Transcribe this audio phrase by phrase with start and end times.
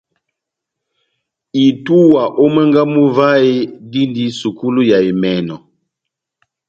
[1.67, 3.55] Itúwa ó mwángá mú vahe
[3.91, 5.55] dindi sukulu ya emɛnɔ.